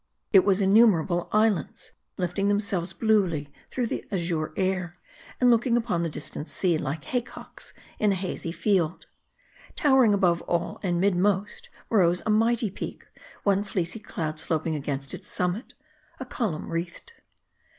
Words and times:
It 0.33 0.43
was 0.43 0.61
innumerable 0.61 1.29
islands; 1.31 1.91
lifting 2.17 2.47
themselves 2.47 2.91
bluely 2.91 3.53
through 3.69 3.85
the 3.85 4.03
azure 4.11 4.51
air, 4.57 4.97
and 5.39 5.51
looking 5.51 5.77
upon 5.77 6.01
the 6.01 6.09
distant 6.09 6.47
sea, 6.47 6.75
like 6.79 7.03
haycocks 7.03 7.71
in 7.99 8.11
a 8.11 8.15
hazy 8.15 8.51
field. 8.51 9.05
Towering 9.75 10.11
above 10.15 10.41
all, 10.47 10.79
and 10.81 10.99
mid 10.99 11.15
most, 11.15 11.69
rose 11.91 12.23
a 12.25 12.31
mighty 12.31 12.71
peak; 12.71 13.05
one 13.43 13.63
fleecy 13.63 13.99
cloud 13.99 14.39
sloping 14.39 14.73
against 14.73 15.13
its 15.13 15.27
summit; 15.27 15.75
a 16.19 16.25
column 16.25 16.71
wreathed. 16.71 17.11